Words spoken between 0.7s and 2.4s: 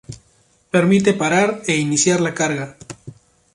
Permite parar e iniciar la